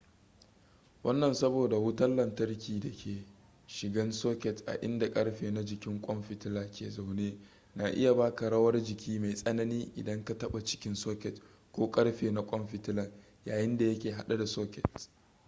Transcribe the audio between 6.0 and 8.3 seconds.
kwan fitila ke zaune na iya